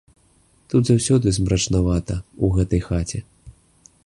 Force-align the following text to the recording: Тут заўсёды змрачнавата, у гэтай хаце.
Тут 0.73 0.83
заўсёды 0.89 1.27
змрачнавата, 1.37 2.15
у 2.49 2.53
гэтай 2.57 2.81
хаце. 2.91 3.19